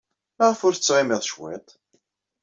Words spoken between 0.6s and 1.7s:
ur tettɣimiḍ cwiṭ?